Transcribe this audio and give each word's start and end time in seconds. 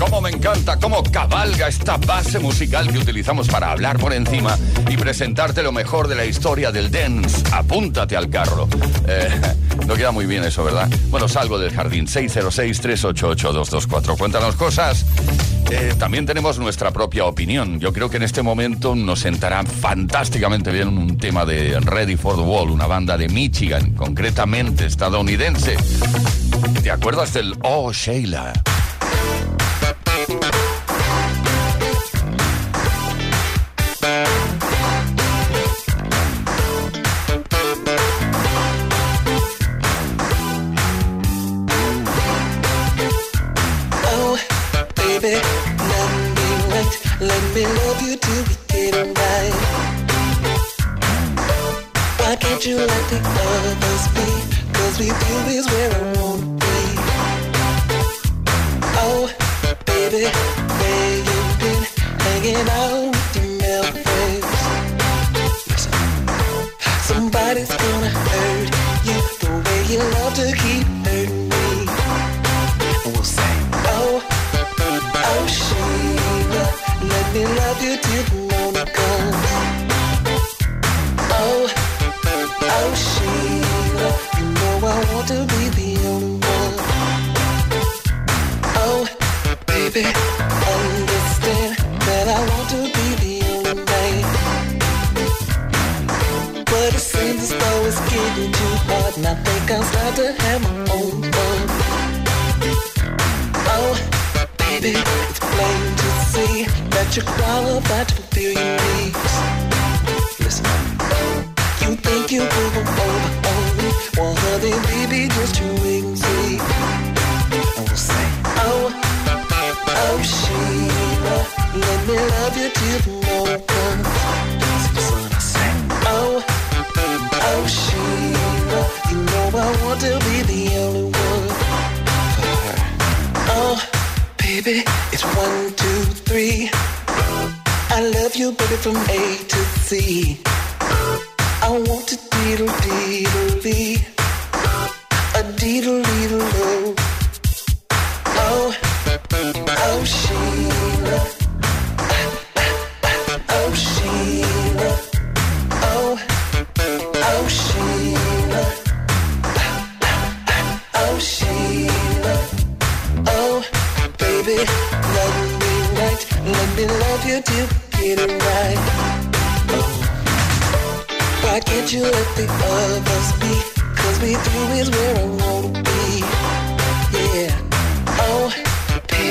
Cómo 0.00 0.20
me 0.22 0.30
encanta, 0.30 0.78
cómo 0.78 1.02
cabalga 1.02 1.68
esta 1.68 1.98
base 1.98 2.38
musical 2.38 2.90
que 2.90 2.96
utilizamos 2.96 3.48
para 3.48 3.70
hablar 3.70 3.98
por 3.98 4.14
encima 4.14 4.56
y 4.88 4.96
presentarte 4.96 5.62
lo 5.62 5.72
mejor 5.72 6.08
de 6.08 6.14
la 6.14 6.24
historia 6.24 6.72
del 6.72 6.90
dance. 6.90 7.42
Apúntate 7.52 8.16
al 8.16 8.30
carro. 8.30 8.66
Eh, 9.06 9.28
no 9.86 9.92
queda 9.94 10.10
muy 10.10 10.24
bien 10.24 10.42
eso, 10.42 10.64
¿verdad? 10.64 10.88
Bueno, 11.10 11.28
salgo 11.28 11.58
del 11.58 11.72
jardín. 11.72 12.06
606-388-224. 12.06 14.16
Cuéntanos 14.16 14.56
cosas. 14.56 15.04
Eh, 15.70 15.92
también 15.98 16.24
tenemos 16.24 16.58
nuestra 16.58 16.92
propia 16.92 17.26
opinión. 17.26 17.78
Yo 17.78 17.92
creo 17.92 18.08
que 18.08 18.16
en 18.16 18.22
este 18.22 18.42
momento 18.42 18.94
nos 18.94 19.20
sentará 19.20 19.64
fantásticamente 19.64 20.72
bien 20.72 20.88
un 20.88 21.18
tema 21.18 21.44
de 21.44 21.78
Ready 21.78 22.16
for 22.16 22.36
the 22.36 22.42
Wall, 22.42 22.70
una 22.70 22.86
banda 22.86 23.18
de 23.18 23.28
Michigan, 23.28 23.92
concretamente 23.92 24.86
estadounidense. 24.86 25.76
¿Te 26.82 26.90
acuerdas 26.90 27.34
del 27.34 27.54
Oh 27.62 27.92
Sheila? 27.92 28.54
sleep 55.00 55.29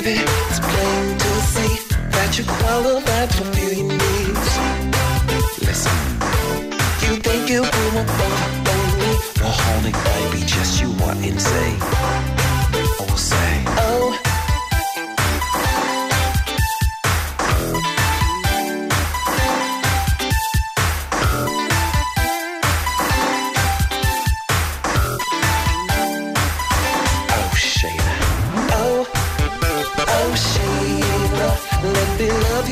baby. 0.01 0.21
It's 0.49 0.59
plain 0.59 1.17
to 1.17 1.31
see 1.53 1.95
that 2.11 2.37
you 2.37 2.43
qualified 2.45 3.33
for 3.35 3.45
beauty 3.55 3.83
needs. 3.83 4.51
Listen, 5.67 5.97
you 7.03 7.19
think 7.21 7.49
you 7.49 7.61
will, 7.61 8.05
but 8.17 8.31
only 8.75 9.15
well, 9.41 9.51
holding, 9.51 9.93
baby, 9.93 10.45
just 10.45 10.81
you 10.81 10.89
are 11.03 11.15
insane. 11.15 12.38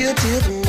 You 0.08 0.14
till 0.14 0.67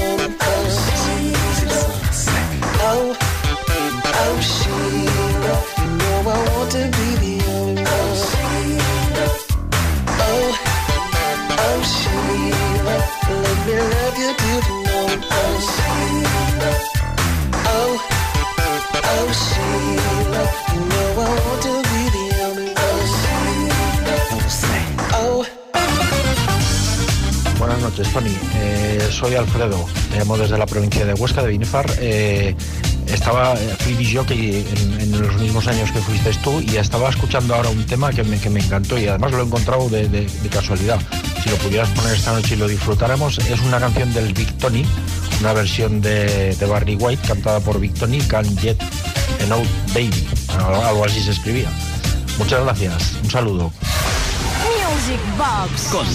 soy 29.19 29.35
Alfredo, 29.35 29.85
me 30.11 30.19
llamo 30.19 30.37
desde 30.37 30.57
la 30.57 30.65
provincia 30.65 31.05
de 31.05 31.13
Huesca, 31.13 31.41
de 31.41 31.49
Binifar. 31.49 31.85
Eh, 31.99 32.55
estaba, 33.07 33.53
fui 33.79 34.15
jockey 34.15 34.65
en, 34.65 35.01
en, 35.01 35.21
los 35.21 35.35
mismos 35.41 35.67
años 35.67 35.91
que 35.91 35.99
fuiste 35.99 36.31
tú 36.41 36.61
y 36.61 36.77
estaba 36.77 37.09
escuchando 37.09 37.53
ahora 37.53 37.69
un 37.69 37.85
tema 37.85 38.11
que 38.11 38.23
me, 38.23 38.39
que 38.39 38.49
me 38.49 38.61
encantó 38.61 38.97
y 38.97 39.07
además 39.07 39.31
lo 39.33 39.39
he 39.39 39.43
encontrado 39.43 39.89
de, 39.89 40.07
de, 40.07 40.25
de, 40.25 40.49
casualidad. 40.49 40.99
Si 41.43 41.49
lo 41.49 41.57
pudieras 41.57 41.89
poner 41.89 42.13
esta 42.13 42.31
noche 42.31 42.55
y 42.55 42.57
lo 42.57 42.67
disfrutáramos, 42.67 43.39
es 43.39 43.59
una 43.61 43.79
canción 43.79 44.13
del 44.13 44.33
Big 44.33 44.57
Tony, 44.57 44.85
una 45.41 45.51
versión 45.51 45.99
de, 45.99 46.55
de 46.55 46.65
Barry 46.65 46.95
White 46.95 47.27
cantada 47.27 47.59
por 47.59 47.77
Big 47.79 47.93
Tony, 47.95 48.21
Can 48.21 48.45
Jet 48.57 48.81
an 49.43 49.51
Out 49.51 49.67
Baby, 49.93 50.27
algo 50.57 51.03
así 51.03 51.21
se 51.21 51.31
escribía. 51.31 51.69
Muchas 52.37 52.63
gracias, 52.63 53.17
un 53.21 53.29
saludo. 53.29 53.71
Music 54.99 55.19
Box 55.37 55.83
con 55.91 56.05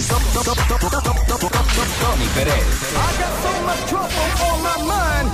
Tony 0.77 2.27
Pérez. 2.35 2.67
I 2.95 3.11
got 3.21 3.33
so 3.43 3.51
much 3.67 3.81
trouble 3.89 4.27
on 4.47 4.57
my 4.67 4.77
mind. 4.91 5.27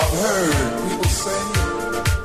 I've 0.00 0.14
heard 0.24 0.70
people 0.88 1.10
say 1.24 1.42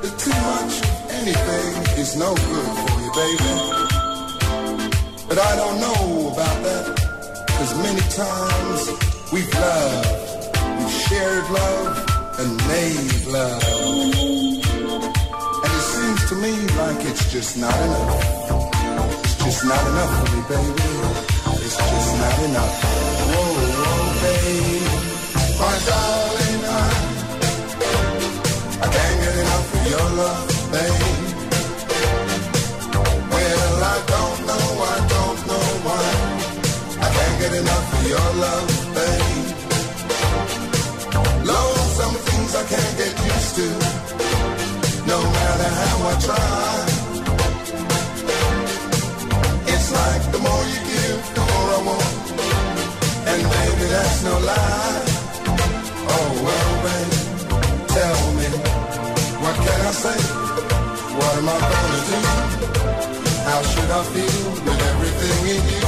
that 0.02 0.14
too 0.24 0.38
much 0.50 0.74
of 0.86 0.98
anything 1.20 1.72
is 1.98 2.16
no 2.16 2.30
good 2.36 2.72
for 2.82 2.96
you, 3.02 3.12
baby. 3.22 3.54
But 5.28 5.38
I 5.40 5.56
don't 5.56 5.80
know 5.80 6.30
about 6.32 6.58
that. 6.64 6.86
Cause 7.58 7.72
many 7.82 8.02
times 8.12 8.82
we've 9.34 9.54
loved, 9.54 10.08
we've 10.78 10.92
shared 10.92 11.50
love 11.50 12.05
and 12.38 12.52
made 12.68 13.26
love. 13.28 13.64
And 15.64 15.72
it 15.80 15.86
seems 15.94 16.22
to 16.30 16.36
me 16.36 16.52
like 16.76 17.06
it's 17.06 17.32
just 17.32 17.58
not 17.58 17.76
enough. 17.86 18.24
It's 19.24 19.36
just 19.44 19.64
not 19.66 19.84
enough 19.88 20.12
for 20.20 20.28
me, 20.36 20.42
baby. 20.50 20.84
It's 21.66 21.78
just 21.78 22.12
not 22.22 22.38
enough. 22.48 22.74
Whoa, 23.32 23.56
whoa, 23.80 24.22
baby. 24.24 24.80
My 25.60 25.76
darling, 25.88 26.62
I, 26.66 26.88
I 28.84 28.88
can't 28.96 29.18
get 29.24 29.36
enough 29.44 29.74
of 29.76 29.84
your 29.94 30.08
love, 30.22 30.50
baby. 30.76 31.12
Well, 33.32 33.84
I 33.84 33.98
don't 34.14 34.40
know, 34.50 34.66
I 34.94 34.98
don't 35.16 35.40
know 35.50 35.66
why. 35.86 36.06
I 37.00 37.08
can't 37.16 37.38
get 37.40 37.54
enough 37.62 37.88
of 37.94 38.04
your 38.08 38.30
love, 38.44 38.70
babe. 38.96 39.75
I 42.56 42.64
can't 42.72 42.98
get 42.98 43.14
used 43.34 43.56
to. 43.60 43.68
No 45.12 45.20
matter 45.22 45.70
how 45.82 45.96
I 46.12 46.14
try. 46.26 46.78
It's 49.74 49.90
like 49.92 50.24
the 50.32 50.40
more 50.40 50.64
you 50.72 50.80
give, 50.92 51.22
the 51.36 51.44
more 51.52 51.68
I 51.76 51.80
want. 51.90 52.26
And 53.32 53.42
baby, 53.52 53.86
that's 53.92 54.24
no 54.24 54.34
lie. 54.40 55.04
Oh, 56.16 56.30
well, 56.46 56.72
babe, 56.86 57.14
tell 57.92 58.22
me, 58.40 58.48
what 59.44 59.56
can 59.66 59.80
I 59.92 59.94
say? 60.04 60.20
What 61.18 61.34
am 61.40 61.50
I 61.50 61.58
gonna 61.72 62.02
do? 62.10 62.20
How 63.50 63.60
should 63.70 63.92
I 64.00 64.02
feel 64.14 64.44
with 64.66 64.82
everything 64.92 65.42
in 65.56 65.64
you? 65.76 65.88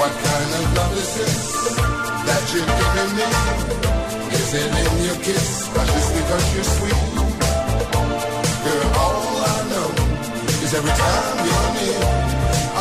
What 0.00 0.12
kind 0.24 0.50
of 0.56 0.64
love 0.76 0.94
is 1.02 1.10
this 1.18 1.36
that 2.28 2.42
you're 2.52 2.70
giving 2.80 3.12
me? 3.18 4.03
Is 4.54 4.70
in 4.70 5.04
your 5.04 5.16
kiss 5.16 5.68
or 5.74 5.84
just 5.84 6.14
because 6.14 6.54
you're 6.54 6.70
sweet? 6.76 6.94
Girl, 8.64 8.88
all 9.02 9.42
I 9.42 9.58
know 9.70 9.90
is 10.62 10.72
every 10.78 10.94
time 10.94 11.38
you're 11.46 11.70
near, 11.74 12.02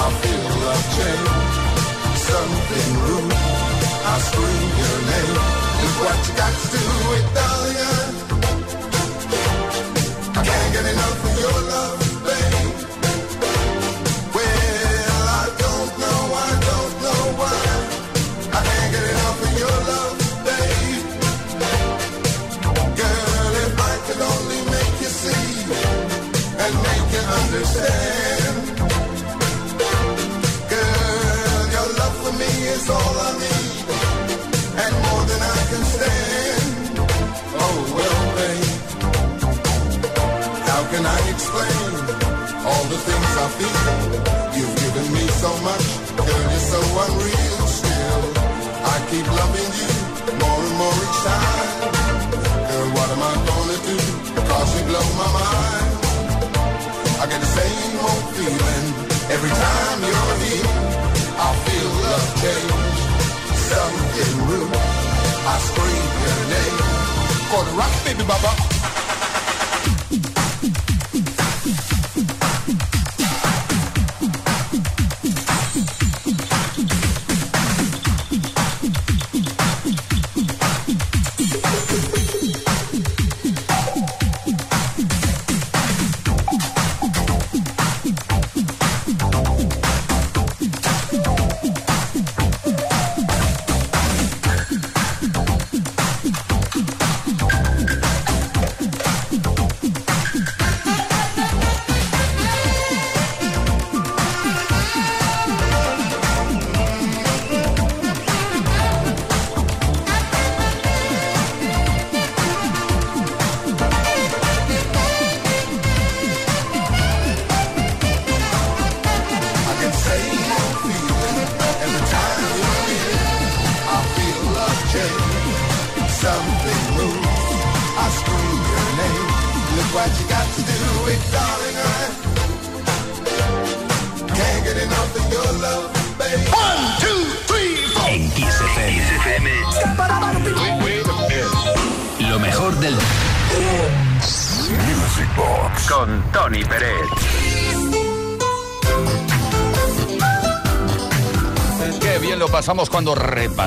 I 0.02 0.06
feel 0.22 0.46
love 0.62 0.86
change. 0.98 1.56
Something 2.30 2.90
rude, 3.06 3.34
I 4.06 4.16
scream 4.28 4.70
your 4.82 4.98
name. 5.14 5.38
Is 5.84 5.94
what 5.98 6.18
you 6.28 6.34
got 6.38 6.54
to 6.62 6.68
do 6.78 6.84
it, 7.18 7.26
darling. 7.34 7.43
Feel? 43.50 43.84
You've 44.56 44.76
given 44.84 45.08
me 45.14 45.26
so 45.44 45.52
much, 45.68 45.86
girl, 46.16 46.44
you're 46.52 46.68
so 46.74 46.80
unreal 47.04 47.66
still. 47.68 48.24
I 48.86 48.96
keep 49.10 49.28
loving 49.28 49.72
you 49.80 49.92
more 50.40 50.62
and 50.68 50.76
more 50.82 50.98
each 51.04 51.20
time. 51.28 51.80
Girl, 52.70 52.88
what 52.96 53.10
am 53.16 53.24
I 53.24 53.34
gonna 53.50 53.78
do? 53.90 53.98
Cause 54.48 54.70
you 54.76 54.84
blow 54.90 55.08
my 55.22 55.30
mind. 55.40 55.92
I 57.22 57.26
get 57.32 57.40
the 57.40 57.52
same 57.60 57.94
old 58.08 58.26
feeling 58.36 58.86
every 59.36 59.54
time 59.64 60.00
you're 60.08 60.36
here. 60.44 60.72
I 61.36 61.50
feel 61.66 61.90
love 62.06 62.30
change, 62.44 63.00
something 63.72 64.36
rude. 64.48 64.76
I 65.52 65.56
scream 65.68 66.10
your 66.26 66.42
name. 66.54 66.80
For 67.52 67.62
the 67.68 67.74
rock, 67.80 67.94
baby, 68.06 68.24
baba. 68.24 69.03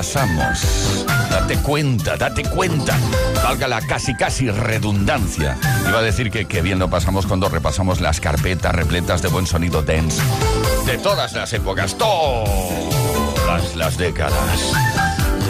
Repasamos. 0.07 1.05
Date 1.31 1.57
cuenta, 1.59 2.17
date 2.17 2.45
cuenta. 2.45 2.97
Valga 3.43 3.67
la 3.67 3.81
casi 3.81 4.15
casi 4.15 4.51
redundancia. 4.51 5.59
Iba 5.89 5.99
a 5.99 6.03
decir 6.03 6.31
que 6.31 6.45
qué 6.47 6.63
bien 6.63 6.79
lo 6.79 6.89
pasamos 6.89 7.27
cuando 7.27 7.49
repasamos 7.49 8.01
las 8.01 8.21
carpetas 8.21 8.75
repletas 8.75 9.23
de 9.23 9.29
buen 9.29 9.47
sonido 9.47 9.83
dance. 9.83 10.23
De 10.87 10.99
todas 10.99 11.33
las 11.33 11.53
épocas, 11.53 11.97
todas 11.99 13.75
las 13.75 13.99
décadas. 13.99 14.33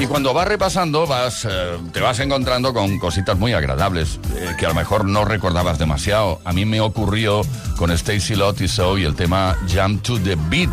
Y 0.00 0.06
cuando 0.06 0.32
vas 0.32 0.48
repasando, 0.48 1.06
vas, 1.06 1.46
eh, 1.48 1.78
te 1.92 2.00
vas 2.00 2.18
encontrando 2.20 2.72
con 2.72 2.98
cositas 2.98 3.38
muy 3.38 3.52
agradables 3.52 4.20
eh, 4.36 4.54
que 4.58 4.66
a 4.66 4.70
lo 4.70 4.74
mejor 4.74 5.04
no 5.06 5.24
recordabas 5.24 5.78
demasiado. 5.78 6.40
A 6.44 6.52
mí 6.52 6.64
me 6.64 6.80
ocurrió 6.80 7.42
con 7.76 7.90
Stacy 7.90 8.36
Lottiso 8.36 8.96
y 8.98 9.04
el 9.04 9.14
tema 9.14 9.56
Jump 9.72 10.02
to 10.02 10.18
the 10.20 10.36
Beat. 10.48 10.70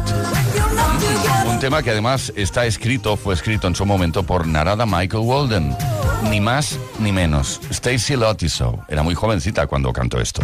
Un 1.47 1.59
tema 1.59 1.83
que 1.83 1.91
además 1.91 2.31
está 2.35 2.65
escrito, 2.65 3.15
fue 3.17 3.33
escrito 3.33 3.67
en 3.67 3.75
su 3.75 3.85
momento 3.85 4.23
por 4.23 4.47
Narada 4.47 4.85
Michael 4.85 5.23
Walden. 5.23 5.75
Ni 6.29 6.39
más 6.39 6.79
ni 6.99 7.11
menos. 7.11 7.59
Stacy 7.69 8.15
Lottiso. 8.15 8.79
Era 8.87 9.03
muy 9.03 9.15
jovencita 9.15 9.67
cuando 9.67 9.91
cantó 9.93 10.19
esto. 10.19 10.41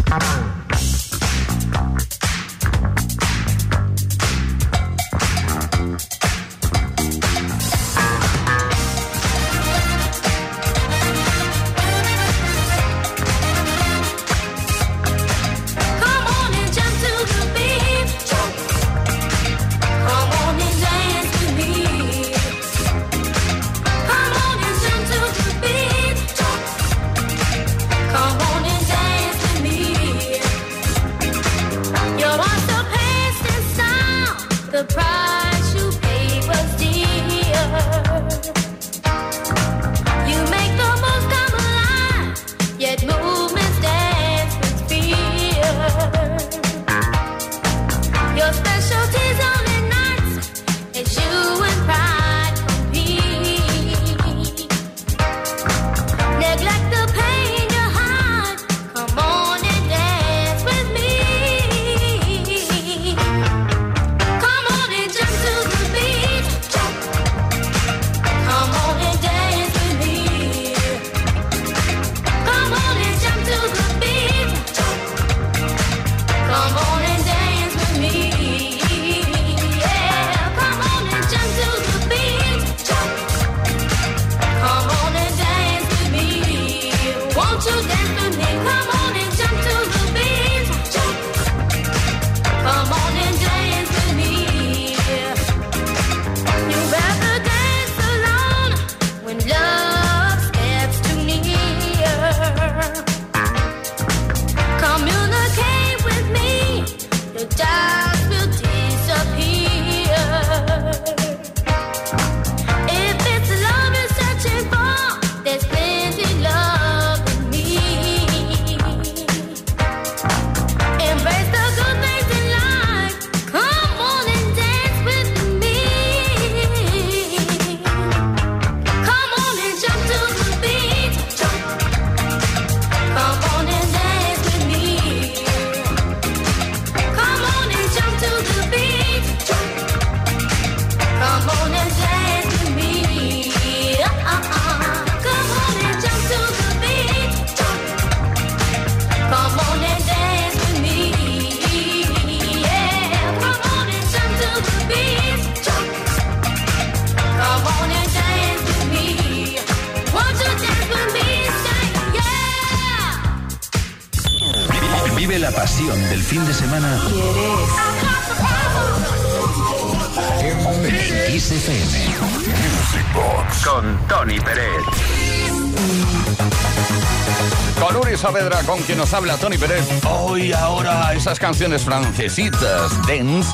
Habla 179.13 179.37
Tony 179.37 179.57
Pérez. 179.57 179.85
Hoy, 180.05 180.51
ahora, 180.53 181.13
esas 181.13 181.39
canciones 181.39 181.83
francesitas, 181.83 182.91
dance, 183.07 183.49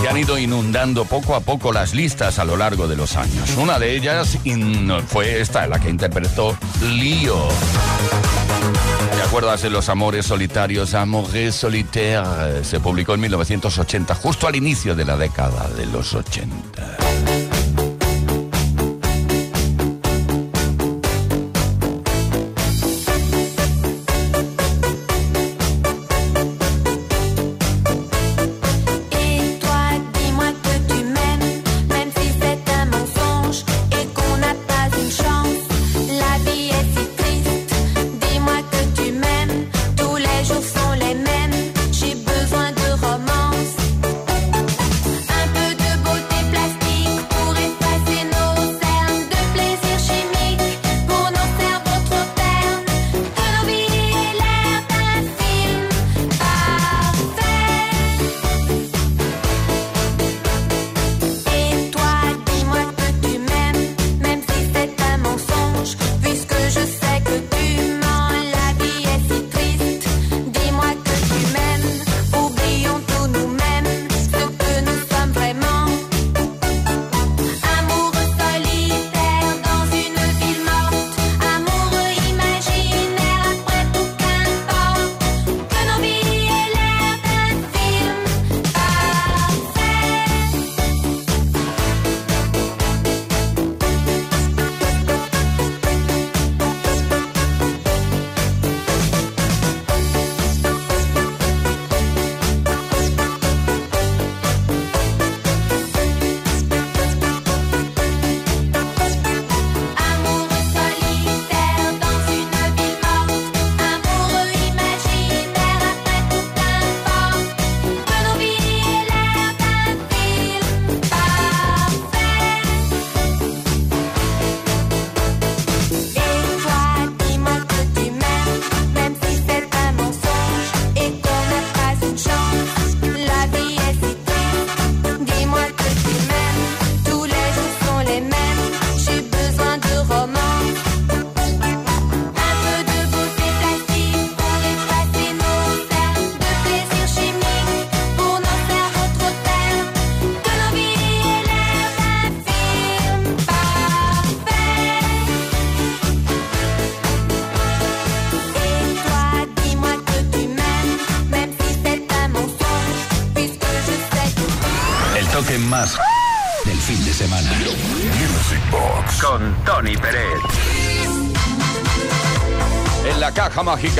que 0.00 0.08
han 0.08 0.16
ido 0.16 0.38
inundando 0.38 1.04
poco 1.04 1.34
a 1.34 1.40
poco 1.40 1.72
las 1.72 1.94
listas 1.94 2.38
a 2.38 2.44
lo 2.44 2.56
largo 2.56 2.86
de 2.86 2.96
los 2.96 3.16
años. 3.16 3.56
Una 3.56 3.78
de 3.78 3.96
ellas 3.96 4.38
fue 5.08 5.40
esta, 5.40 5.66
la 5.66 5.80
que 5.80 5.90
interpretó 5.90 6.56
Lío. 6.82 7.48
¿Te 9.14 9.22
acuerdas 9.22 9.62
de 9.62 9.70
Los 9.70 9.88
Amores 9.88 10.26
Solitarios? 10.26 10.94
Amores 10.94 11.54
Solitaire. 11.54 12.64
Se 12.64 12.78
publicó 12.78 13.14
en 13.14 13.20
1980, 13.20 14.14
justo 14.14 14.46
al 14.46 14.56
inicio 14.56 14.94
de 14.94 15.04
la 15.04 15.16
década 15.16 15.68
de 15.70 15.86
los 15.86 16.14
80. 16.14 17.57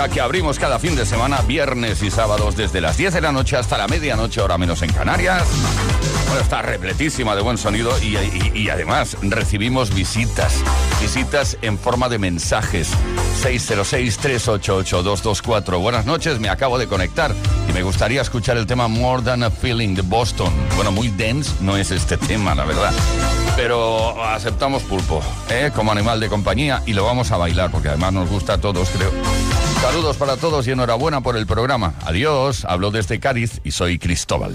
Que 0.06 0.20
abrimos 0.20 0.60
cada 0.60 0.78
fin 0.78 0.94
de 0.94 1.04
semana, 1.04 1.42
viernes 1.42 2.04
y 2.04 2.10
sábados, 2.12 2.54
desde 2.54 2.80
las 2.80 2.96
10 2.96 3.14
de 3.14 3.20
la 3.20 3.32
noche 3.32 3.56
hasta 3.56 3.76
la 3.76 3.88
medianoche, 3.88 4.40
hora 4.40 4.56
menos 4.56 4.80
en 4.82 4.92
Canarias. 4.92 5.42
Bueno, 6.26 6.40
está 6.40 6.62
repletísima 6.62 7.34
de 7.34 7.42
buen 7.42 7.58
sonido 7.58 7.90
y 8.00 8.68
además 8.68 9.16
recibimos 9.22 9.92
visitas. 9.92 10.54
Visitas 11.00 11.56
en 11.62 11.76
forma 11.78 12.08
de 12.08 12.18
mensajes. 12.18 12.90
606-388-224. 13.42 15.80
Buenas 15.80 16.06
noches, 16.06 16.38
me 16.38 16.48
acabo 16.48 16.78
de 16.78 16.86
conectar 16.86 17.34
y 17.68 17.72
me 17.72 17.82
gustaría 17.82 18.20
escuchar 18.20 18.56
el 18.56 18.66
tema 18.66 18.86
More 18.86 19.22
Than 19.22 19.42
a 19.42 19.50
Feeling 19.50 19.96
de 19.96 20.02
Boston. 20.02 20.52
Bueno, 20.76 20.92
muy 20.92 21.08
dense 21.08 21.50
no 21.60 21.76
es 21.76 21.90
este 21.90 22.16
tema, 22.16 22.54
la 22.54 22.64
verdad. 22.64 22.92
Pero 23.56 24.24
aceptamos 24.24 24.84
pulpo, 24.84 25.20
¿eh? 25.50 25.72
como 25.74 25.90
animal 25.90 26.20
de 26.20 26.28
compañía 26.28 26.84
y 26.86 26.92
lo 26.92 27.04
vamos 27.04 27.32
a 27.32 27.36
bailar 27.36 27.72
porque 27.72 27.88
además 27.88 28.12
nos 28.12 28.28
gusta 28.28 28.52
a 28.54 28.58
todos, 28.58 28.88
creo. 28.90 29.10
Saludos 29.80 30.16
para 30.16 30.36
todos 30.36 30.66
y 30.66 30.72
enhorabuena 30.72 31.20
por 31.20 31.36
el 31.36 31.46
programa. 31.46 31.94
Adiós, 32.04 32.64
hablo 32.64 32.90
desde 32.90 33.20
Cádiz 33.20 33.60
y 33.62 33.70
soy 33.70 33.98
Cristóbal. 33.98 34.52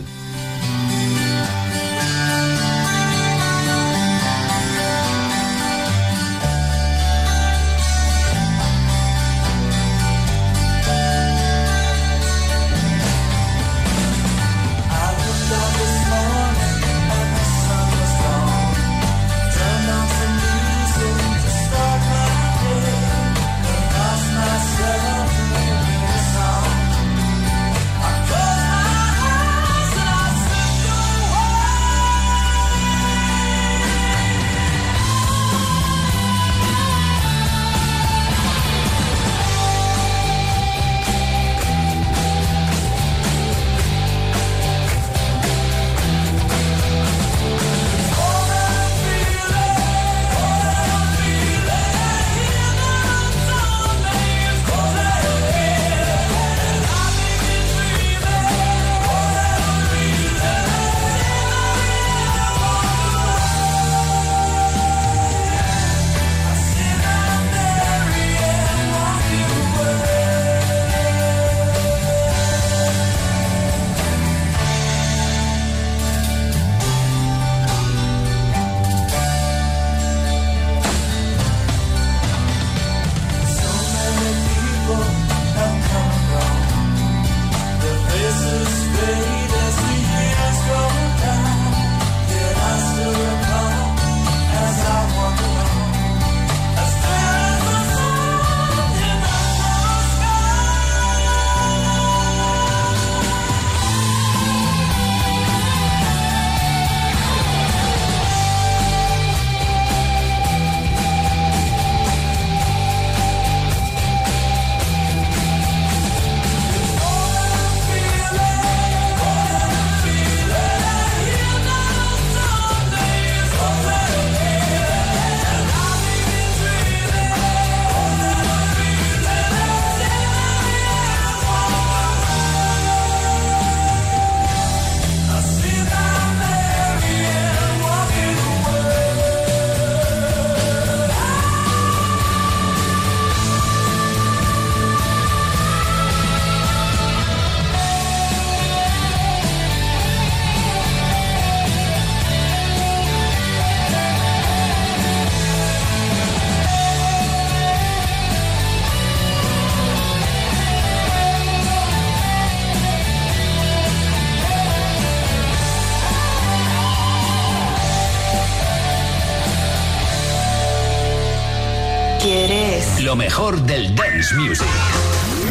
Mejor 173.44 173.62
del 173.64 173.94
dance 173.94 174.34
music. 174.36 174.66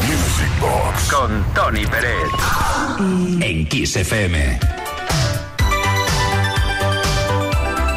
Music 0.09 0.61
Box 0.61 1.13
con 1.13 1.45
Tony 1.53 1.85
Pérez. 1.85 2.27
En 3.43 3.69
Kiss 3.69 3.97
FM. 3.97 4.59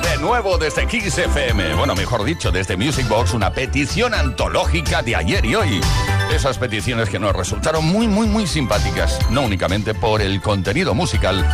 De 0.02 0.18
nuevo 0.20 0.58
desde 0.58 0.86
Kiss 0.86 1.18
FM, 1.18 1.76
bueno, 1.76 1.96
mejor 1.96 2.26
dicho, 2.26 2.52
desde 2.52 2.76
Music 2.76 3.08
Box, 3.08 3.34
una 3.34 3.54
petición 3.54 4.14
antológica 4.14 5.02
de 5.02 5.16
ayer 5.16 5.46
y 5.46 5.56
hoy. 5.56 5.80
Esas 6.30 6.58
peticiones 6.58 7.10
que 7.10 7.18
nos 7.18 7.34
resultaron 7.34 7.86
muy, 7.86 8.10
muy, 8.10 8.28
muy 8.28 8.48
simpáticas, 8.48 9.18
no 9.32 9.44
únicamente 9.44 9.94
por 9.94 10.22
el 10.22 10.42
contenido 10.42 10.94
musical, 10.94 11.46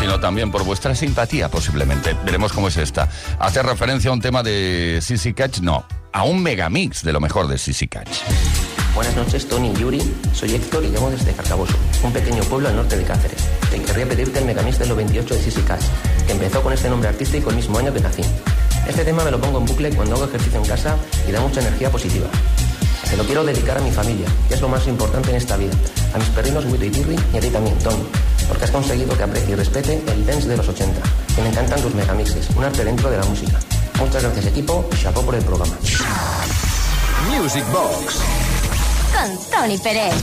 sino 0.00 0.18
también 0.18 0.50
por 0.50 0.64
vuestra 0.64 0.96
simpatía, 0.96 1.48
posiblemente. 1.48 2.16
Veremos 2.24 2.52
cómo 2.52 2.66
es 2.66 2.76
esta. 2.76 3.08
¿Hace 3.38 3.62
referencia 3.62 4.10
a 4.10 4.14
un 4.14 4.20
tema 4.20 4.42
de 4.42 4.98
Sissy 5.00 5.32
Catch? 5.32 5.60
No, 5.60 5.86
a 6.14 6.22
un 6.22 6.40
megamix 6.44 7.02
de 7.02 7.12
lo 7.12 7.20
mejor 7.20 7.48
de 7.48 7.58
Sissy 7.58 7.88
Catch. 7.88 8.20
Buenas 8.94 9.16
noches, 9.16 9.48
Tony 9.48 9.72
y 9.72 9.74
Yuri. 9.74 10.00
Soy 10.32 10.54
Héctor 10.54 10.84
y 10.84 10.90
llamo 10.90 11.10
desde 11.10 11.32
Carcaboso, 11.32 11.74
un 12.04 12.12
pequeño 12.12 12.40
pueblo 12.44 12.68
al 12.68 12.76
norte 12.76 12.96
de 12.96 13.02
Cáceres. 13.02 13.42
Te 13.68 13.82
querría 13.82 14.06
pedirte 14.06 14.38
el 14.38 14.44
megamix 14.44 14.78
de 14.78 14.86
los 14.86 14.96
28 14.96 15.34
de 15.34 15.42
Sissy 15.42 15.62
Catch, 15.62 15.82
que 16.24 16.32
empezó 16.32 16.62
con 16.62 16.72
este 16.72 16.88
nombre 16.88 17.08
artístico 17.08 17.50
el 17.50 17.56
mismo 17.56 17.80
año 17.80 17.92
que 17.92 17.98
nací. 17.98 18.22
Este 18.86 19.04
tema 19.04 19.24
me 19.24 19.32
lo 19.32 19.40
pongo 19.40 19.58
en 19.58 19.66
bucle 19.66 19.90
cuando 19.90 20.14
hago 20.14 20.26
ejercicio 20.26 20.60
en 20.60 20.66
casa 20.66 20.96
y 21.28 21.32
da 21.32 21.40
mucha 21.40 21.60
energía 21.60 21.90
positiva. 21.90 22.28
Se 23.02 23.16
lo 23.16 23.24
quiero 23.24 23.44
dedicar 23.44 23.78
a 23.78 23.80
mi 23.80 23.90
familia, 23.90 24.28
que 24.46 24.54
es 24.54 24.60
lo 24.60 24.68
más 24.68 24.86
importante 24.86 25.30
en 25.30 25.36
esta 25.36 25.56
vida. 25.56 25.72
A 26.14 26.18
mis 26.18 26.28
perrinos 26.28 26.64
Wito 26.66 26.84
y 26.84 26.90
Tirri 26.90 27.16
y 27.32 27.38
a 27.38 27.40
ti 27.40 27.50
también, 27.50 27.76
Tony, 27.80 28.04
porque 28.46 28.62
has 28.62 28.70
conseguido 28.70 29.18
que 29.18 29.24
aprecie 29.24 29.50
y 29.50 29.56
respete 29.56 30.00
el 30.06 30.24
dance 30.24 30.46
de 30.46 30.56
los 30.56 30.68
80. 30.68 30.94
Que 31.34 31.42
me 31.42 31.48
encantan 31.48 31.82
tus 31.82 31.92
megamixes, 31.92 32.50
un 32.54 32.62
arte 32.62 32.84
dentro 32.84 33.10
de 33.10 33.16
la 33.16 33.24
música. 33.24 33.58
Muchas 33.98 34.22
gracias 34.22 34.46
equipo 34.46 34.88
y 34.92 34.96
chapó 35.02 35.22
por 35.22 35.34
el 35.34 35.44
programa. 35.44 35.76
Music 37.28 37.64
Box. 37.72 38.20
Con 39.12 39.50
Tony 39.50 39.78
Pérez. 39.78 40.14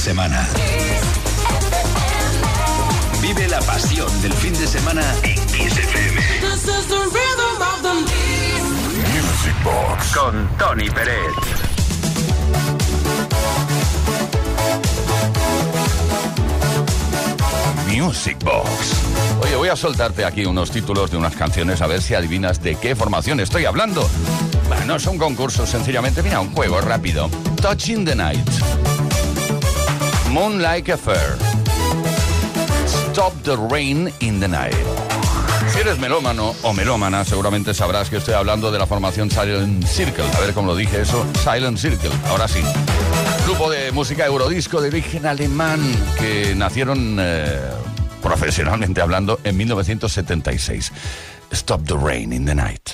De 0.00 0.04
semana. 0.04 0.48
Vive 3.20 3.48
la 3.48 3.60
pasión 3.60 4.08
del 4.22 4.32
fin 4.32 4.52
de 4.54 4.66
semana 4.66 5.02
en. 5.22 5.38
Music 9.12 9.56
Box 9.62 10.16
con 10.16 10.48
Tony 10.56 10.88
Pérez. 10.90 11.32
Music 17.88 18.38
Box. 18.42 18.94
Oye, 19.42 19.56
voy 19.56 19.68
a 19.68 19.76
soltarte 19.76 20.24
aquí 20.24 20.46
unos 20.46 20.70
títulos 20.70 21.10
de 21.10 21.18
unas 21.18 21.36
canciones 21.36 21.82
a 21.82 21.86
ver 21.86 22.00
si 22.00 22.14
adivinas 22.14 22.62
de 22.62 22.76
qué 22.76 22.96
formación 22.96 23.40
estoy 23.40 23.66
hablando. 23.66 24.08
Bueno, 24.68 24.86
no 24.86 24.96
es 24.96 25.06
un 25.06 25.18
concurso, 25.18 25.66
sencillamente, 25.66 26.22
mira, 26.22 26.40
un 26.40 26.52
juego 26.54 26.80
rápido. 26.80 27.28
Touching 27.60 28.04
the 28.04 28.14
Night. 28.14 28.89
Moonlight 30.30 30.88
Affair. 30.88 31.36
Stop 32.86 33.32
the 33.42 33.56
Rain 33.56 34.12
in 34.20 34.38
the 34.38 34.46
Night. 34.46 34.76
Si 35.72 35.80
eres 35.80 35.98
melómano 35.98 36.54
o 36.62 36.72
melómana, 36.72 37.24
seguramente 37.24 37.74
sabrás 37.74 38.08
que 38.08 38.18
estoy 38.18 38.34
hablando 38.34 38.70
de 38.70 38.78
la 38.78 38.86
formación 38.86 39.28
Silent 39.28 39.84
Circle. 39.84 40.24
A 40.36 40.40
ver 40.40 40.54
cómo 40.54 40.68
lo 40.68 40.76
dije 40.76 41.00
eso. 41.00 41.26
Silent 41.42 41.78
Circle. 41.78 42.10
Ahora 42.28 42.46
sí. 42.46 42.60
Grupo 43.44 43.70
de 43.70 43.90
música 43.90 44.24
eurodisco 44.24 44.80
de 44.80 44.88
origen 44.88 45.26
alemán 45.26 45.80
que 46.16 46.54
nacieron 46.54 47.16
eh, 47.18 47.58
profesionalmente 48.22 49.00
hablando 49.00 49.40
en 49.42 49.56
1976. 49.56 50.92
Stop 51.50 51.84
the 51.86 51.96
Rain 51.96 52.32
in 52.32 52.46
the 52.46 52.54
Night. 52.54 52.90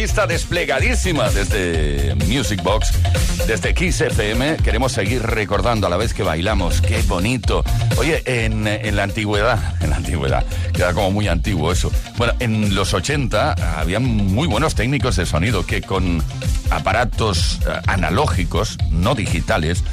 Desplegadísima 0.00 1.28
desde 1.28 2.14
Music 2.26 2.62
Box, 2.62 2.94
desde 3.46 3.74
Kiss. 3.74 4.02
Queremos 4.64 4.92
seguir 4.92 5.22
recordando 5.22 5.86
a 5.86 5.90
la 5.90 5.98
vez 5.98 6.14
que 6.14 6.22
bailamos. 6.22 6.80
¡Qué 6.80 7.02
bonito! 7.02 7.62
Oye, 7.98 8.22
en, 8.24 8.66
en 8.66 8.96
la 8.96 9.02
antigüedad, 9.02 9.58
en 9.82 9.90
la 9.90 9.96
antigüedad, 9.96 10.46
queda 10.72 10.94
como 10.94 11.10
muy 11.10 11.28
antiguo 11.28 11.70
eso. 11.70 11.92
Bueno, 12.16 12.32
en 12.38 12.74
los 12.74 12.94
80 12.94 13.78
había 13.78 14.00
muy 14.00 14.48
buenos 14.48 14.74
técnicos 14.74 15.16
de 15.16 15.26
sonido 15.26 15.66
que 15.66 15.82
con 15.82 16.22
aparatos 16.70 17.60
eh, 17.66 17.80
analógicos, 17.86 18.78
no 18.90 19.14
digitales, 19.14 19.84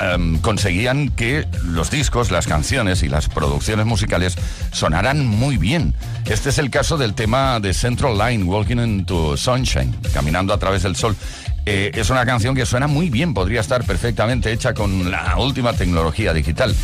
em, 0.00 0.38
conseguían 0.38 1.08
que 1.10 1.46
los 1.64 1.90
discos, 1.90 2.30
las 2.30 2.46
canciones 2.46 3.02
y 3.02 3.08
las 3.08 3.28
producciones 3.28 3.86
musicales 3.86 4.36
sonaran 4.72 5.26
muy 5.26 5.56
bien. 5.56 5.94
Este 6.26 6.50
es 6.50 6.58
el 6.58 6.70
caso 6.70 6.98
del 6.98 7.14
tema 7.14 7.60
de 7.60 7.74
Central 7.74 8.18
Line, 8.18 8.44
Walking 8.44 8.78
into 8.78 9.36
Sunshine, 9.36 9.94
Caminando 10.12 10.52
a 10.52 10.58
través 10.58 10.82
del 10.82 10.96
sol. 10.96 11.16
Eh, 11.64 11.92
es 11.94 12.10
una 12.10 12.26
canción 12.26 12.56
que 12.56 12.66
suena 12.66 12.88
muy 12.88 13.08
bien, 13.08 13.34
podría 13.34 13.60
estar 13.60 13.84
perfectamente 13.84 14.50
hecha 14.50 14.74
con 14.74 15.10
la 15.10 15.36
última 15.38 15.72
tecnología 15.72 16.32
digital. 16.32 16.74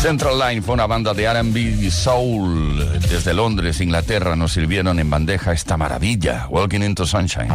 Central 0.00 0.38
Line 0.38 0.62
fue 0.62 0.74
una 0.74 0.86
banda 0.86 1.14
de 1.14 1.32
RB 1.32 1.56
y 1.56 1.90
Soul. 1.90 3.00
Desde 3.08 3.32
Londres, 3.32 3.80
Inglaterra, 3.80 4.36
nos 4.36 4.52
sirvieron 4.52 4.98
en 4.98 5.08
bandeja 5.08 5.52
esta 5.52 5.76
maravilla, 5.76 6.46
Walking 6.50 6.80
into 6.82 7.06
Sunshine. 7.06 7.50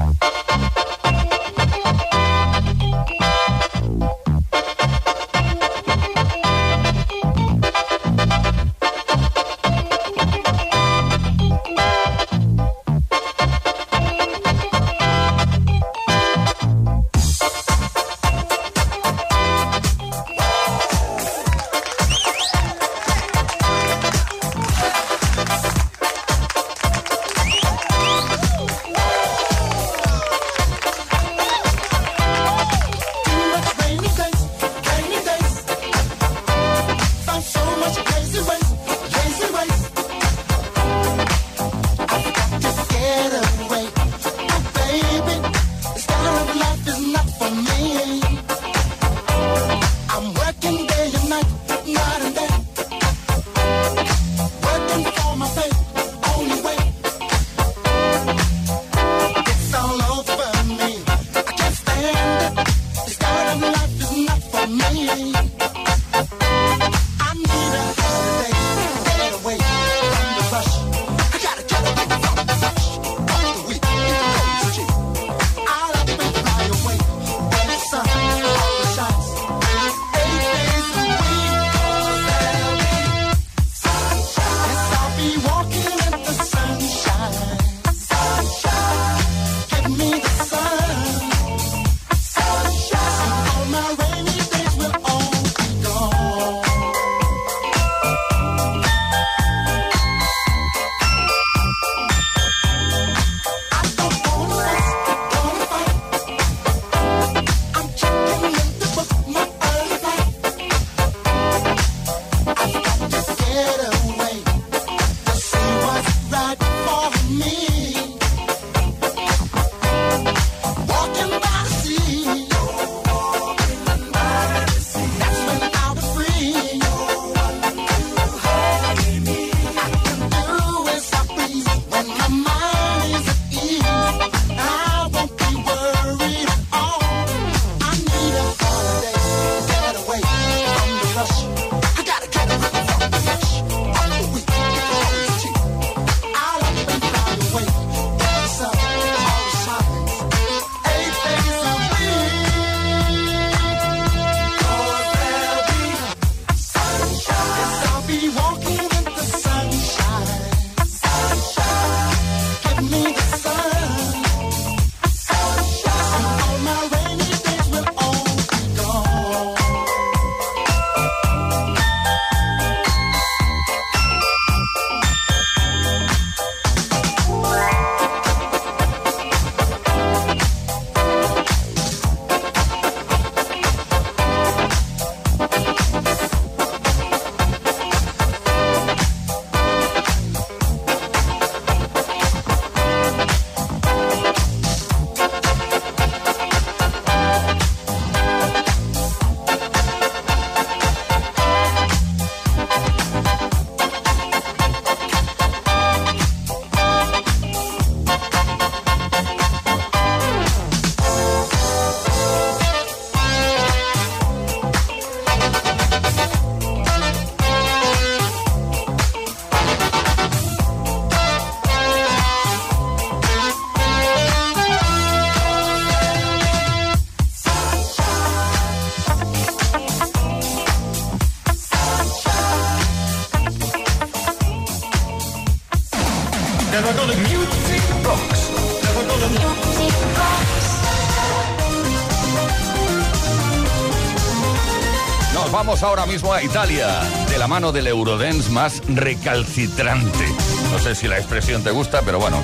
nos 245.46 245.52
vamos 245.52 245.84
ahora 245.84 246.08
mismo 246.08 246.34
a 246.34 246.42
Italia, 246.42 246.88
de 247.30 247.38
la 247.38 247.48
mano 247.48 247.72
del 247.72 247.86
Eurodance 247.86 248.50
más 248.50 248.82
recalcitrante. 248.88 250.26
No 250.72 250.80
sé 250.80 250.96
si 250.96 251.08
la 251.08 251.20
expresión 251.20 251.64
te 251.64 251.70
gusta, 251.70 252.02
pero 252.04 252.18
bueno, 252.18 252.44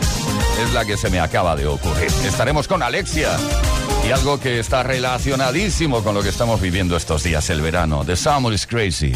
es 0.64 0.72
la 0.72 0.86
que 0.86 0.97
se 0.97 1.10
me 1.10 1.20
acaba 1.20 1.56
de 1.56 1.66
ocurrir. 1.66 2.12
Estaremos 2.24 2.68
con 2.68 2.84
Alexia 2.84 3.32
y 4.08 4.12
algo 4.12 4.39
que 4.39 4.60
está 4.60 4.84
relacionadísimo 4.84 6.04
con 6.04 6.14
lo 6.14 6.22
que 6.22 6.30
estamos 6.30 6.62
viviendo 6.62 6.95
estos 6.95 7.24
días, 7.24 7.49
el 7.49 7.62
verano. 7.62 8.06
The 8.06 8.16
Summer 8.16 8.54
is 8.54 8.68
Crazy. 8.68 9.14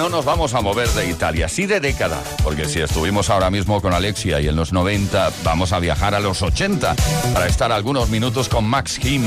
no 0.00 0.08
nos 0.08 0.24
vamos 0.24 0.54
a 0.54 0.62
mover 0.62 0.88
de 0.88 1.10
Italia, 1.10 1.46
sí 1.46 1.66
de 1.66 1.78
década, 1.78 2.22
porque 2.42 2.64
si 2.64 2.80
estuvimos 2.80 3.28
ahora 3.28 3.50
mismo 3.50 3.82
con 3.82 3.92
Alexia 3.92 4.40
y 4.40 4.48
en 4.48 4.56
los 4.56 4.72
90, 4.72 5.30
vamos 5.44 5.74
a 5.74 5.78
viajar 5.78 6.14
a 6.14 6.20
los 6.20 6.40
80 6.40 6.96
para 7.34 7.46
estar 7.46 7.70
algunos 7.70 8.08
minutos 8.08 8.48
con 8.48 8.64
Max 8.64 8.98
Kim. 8.98 9.22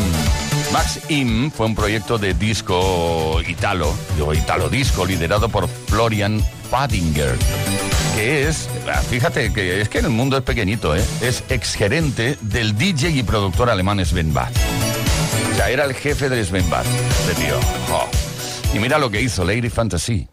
Max 0.71 0.99
Im 1.09 1.51
fue 1.51 1.67
un 1.67 1.75
proyecto 1.75 2.17
de 2.17 2.33
disco 2.33 3.39
italo, 3.47 3.93
o 4.19 4.33
italo 4.33 4.67
disco, 4.67 5.05
liderado 5.05 5.47
por 5.47 5.67
Florian 5.67 6.43
Fadinger, 6.71 7.35
que 8.15 8.47
es, 8.47 8.67
ah, 8.91 8.99
fíjate 9.07 9.53
que 9.53 9.79
es 9.79 9.89
que 9.89 9.99
en 9.99 10.05
el 10.05 10.11
mundo 10.11 10.37
es 10.37 10.43
pequeñito, 10.43 10.95
¿eh? 10.95 11.05
es 11.21 11.43
exgerente 11.49 12.35
del 12.41 12.75
DJ 12.75 13.11
y 13.11 13.21
productor 13.21 13.69
alemán 13.69 14.03
Sven 14.03 14.33
Bach. 14.33 14.49
O 15.51 15.55
sea, 15.55 15.69
era 15.69 15.85
el 15.85 15.93
jefe 15.93 16.29
de 16.29 16.43
Sven 16.43 16.67
Bach, 16.67 16.87
este 17.27 17.43
tío. 17.43 17.59
Oh. 17.91 18.07
Y 18.75 18.79
mira 18.79 18.97
lo 18.97 19.11
que 19.11 19.21
hizo 19.21 19.45
Lady 19.45 19.69
Fantasy. 19.69 20.27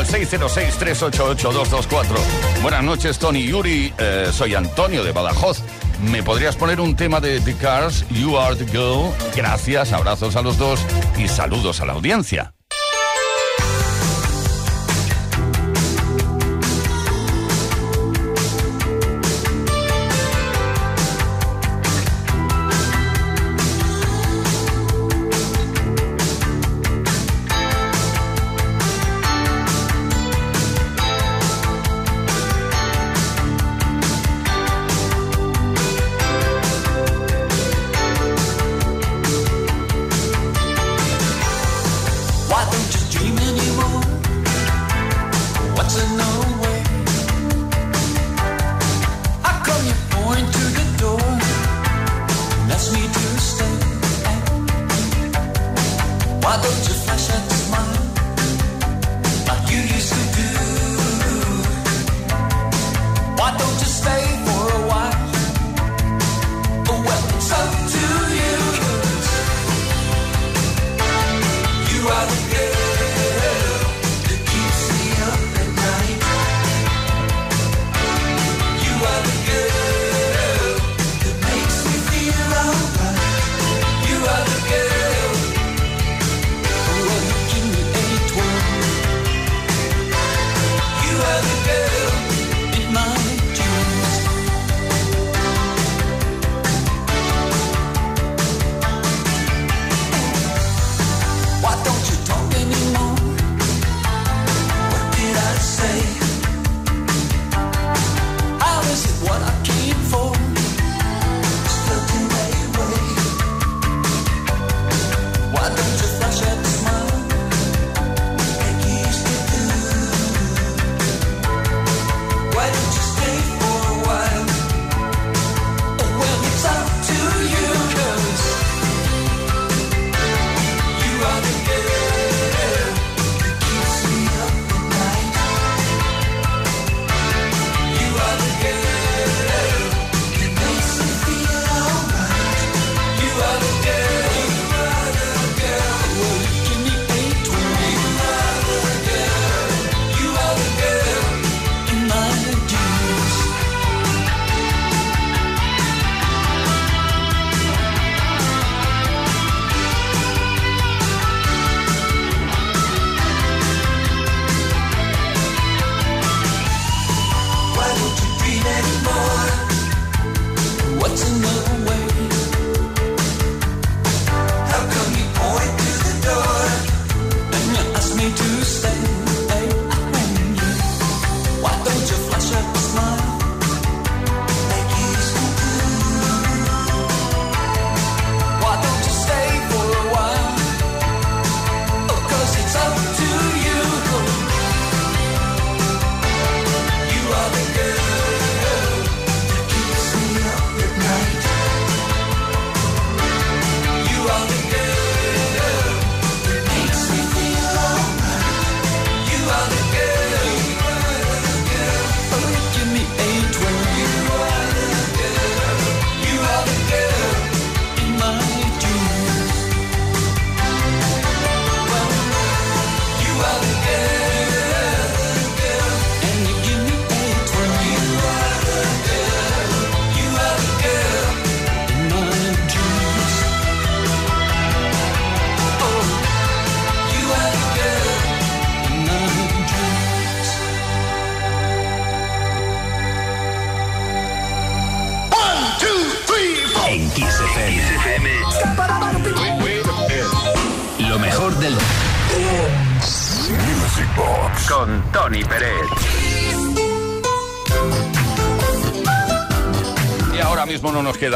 al 0.00 0.06
606-388-224. 0.06 2.62
Buenas 2.62 2.82
noches, 2.82 3.18
Tony 3.18 3.46
Yuri. 3.46 3.92
Eh, 3.98 4.30
soy 4.32 4.54
Antonio 4.54 5.04
de 5.04 5.12
Badajoz. 5.12 5.62
¿Me 6.10 6.22
podrías 6.22 6.56
poner 6.56 6.80
un 6.80 6.96
tema 6.96 7.20
de 7.20 7.38
The 7.40 7.54
Cars, 7.56 8.06
You 8.08 8.38
Are 8.38 8.56
the 8.56 8.64
Girl? 8.66 9.12
Gracias, 9.36 9.92
abrazos 9.92 10.36
a 10.36 10.42
los 10.42 10.56
dos 10.56 10.80
y 11.18 11.28
saludos 11.28 11.82
a 11.82 11.86
la 11.86 11.92
audiencia. 11.92 12.54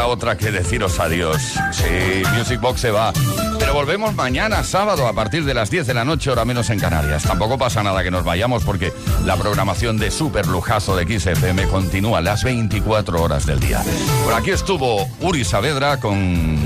otra 0.07 0.37
que 0.37 0.51
deciros 0.51 1.01
adiós. 1.01 1.37
Sí, 1.73 2.23
Music 2.37 2.61
Box 2.61 2.81
se 2.81 2.91
va. 2.91 3.13
Pero 3.59 3.75
volvemos 3.75 4.15
mañana, 4.15 4.63
sábado, 4.65 5.07
a 5.07 5.13
partir 5.13 5.45
de 5.45 5.55
las 5.55 5.71
10 5.71 5.87
de 5.87 5.95
la 5.95 6.05
noche, 6.05 6.31
hora 6.31 6.45
menos 6.45 6.71
en 6.71 6.79
Canarias. 6.79 7.23
Tampoco 7.23 7.59
pasa 7.59 7.83
nada 7.83 8.03
que 8.03 8.11
nos 8.11 8.25
vayamos 8.25 8.65
porque 8.65 8.93
la 9.25 9.37
programación 9.37 9.97
de 9.97 10.11
Super 10.11 10.47
Lujazo 10.47 10.97
de 10.97 11.19
XFM 11.19 11.67
continúa 11.69 12.21
las 12.21 12.45
24 12.45 13.23
horas 13.23 13.47
del 13.47 13.61
día. 13.61 13.83
Por 14.25 14.35
aquí 14.35 14.51
estuvo 14.51 15.07
Uri 15.21 15.45
Saavedra 15.45 15.99
con... 15.99 16.59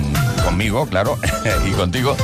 conmigo, 0.44 0.86
claro, 0.86 1.18
y 1.66 1.70
contigo. 1.72 2.16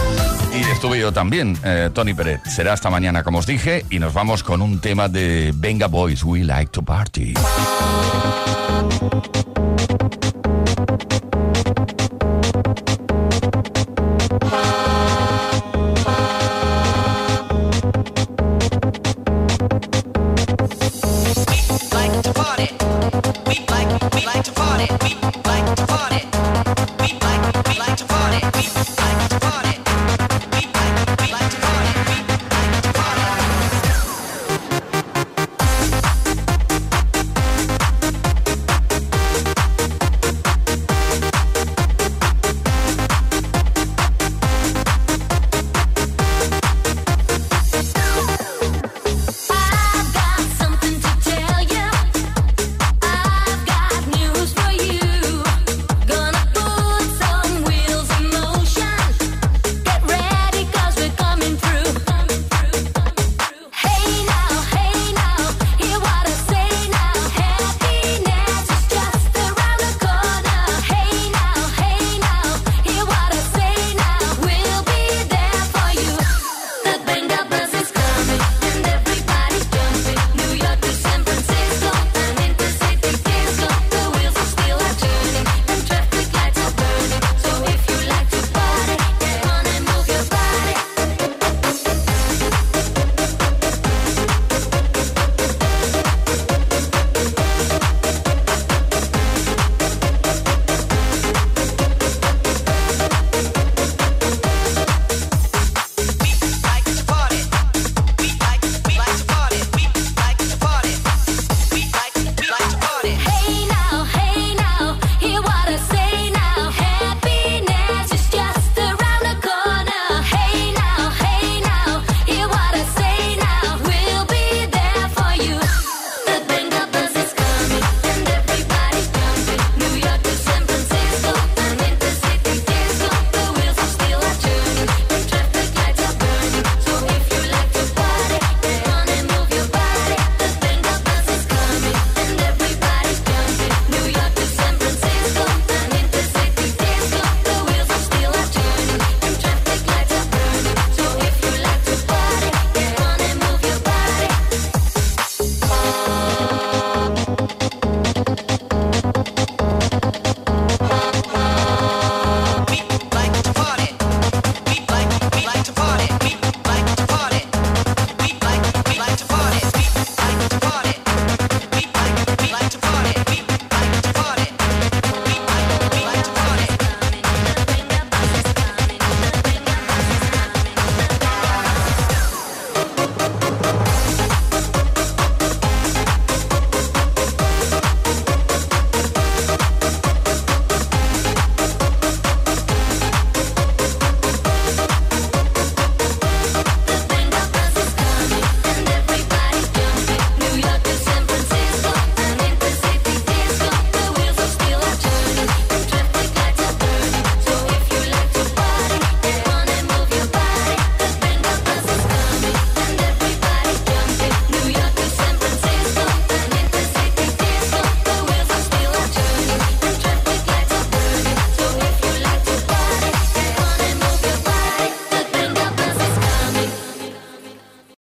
Y 0.54 0.62
estuve 0.70 1.00
yo 1.00 1.12
también, 1.12 1.58
eh, 1.64 1.90
Tony 1.92 2.14
Pérez. 2.14 2.40
Será 2.44 2.72
hasta 2.72 2.88
mañana, 2.88 3.24
como 3.24 3.38
os 3.38 3.46
dije, 3.46 3.84
y 3.90 3.98
nos 3.98 4.14
vamos 4.14 4.42
con 4.44 4.62
un 4.62 4.80
tema 4.80 5.08
de 5.08 5.52
Venga 5.54 5.88
Boys, 5.88 6.22
We 6.22 6.44
Like 6.44 6.70
to 6.72 6.82
Party. 6.82 7.34